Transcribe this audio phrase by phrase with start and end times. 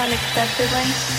[0.00, 1.17] unexpectedly.